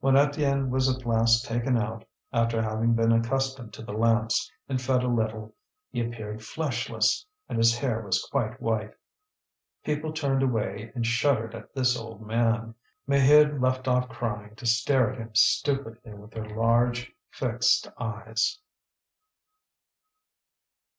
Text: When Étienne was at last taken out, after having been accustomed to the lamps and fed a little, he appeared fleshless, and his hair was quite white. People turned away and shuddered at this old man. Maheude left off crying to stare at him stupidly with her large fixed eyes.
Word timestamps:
When 0.00 0.14
Étienne 0.14 0.68
was 0.68 0.94
at 0.94 1.06
last 1.06 1.46
taken 1.46 1.78
out, 1.78 2.04
after 2.34 2.60
having 2.60 2.92
been 2.92 3.12
accustomed 3.12 3.72
to 3.72 3.82
the 3.82 3.94
lamps 3.94 4.52
and 4.68 4.78
fed 4.78 5.02
a 5.02 5.08
little, 5.08 5.54
he 5.90 6.02
appeared 6.02 6.44
fleshless, 6.44 7.24
and 7.48 7.56
his 7.56 7.78
hair 7.78 8.02
was 8.02 8.22
quite 8.30 8.60
white. 8.60 8.92
People 9.82 10.12
turned 10.12 10.42
away 10.42 10.92
and 10.94 11.06
shuddered 11.06 11.54
at 11.54 11.72
this 11.74 11.96
old 11.96 12.20
man. 12.26 12.74
Maheude 13.08 13.58
left 13.58 13.88
off 13.88 14.06
crying 14.10 14.54
to 14.56 14.66
stare 14.66 15.12
at 15.14 15.18
him 15.18 15.30
stupidly 15.34 16.12
with 16.12 16.34
her 16.34 16.46
large 16.46 17.10
fixed 17.30 17.88
eyes. 17.98 18.58